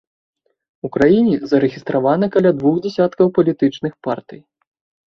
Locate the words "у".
0.87-0.91